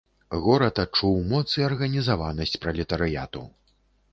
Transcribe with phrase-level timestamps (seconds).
[0.45, 3.45] Горад адчуў моц і арганізаванасць пралетарыяту.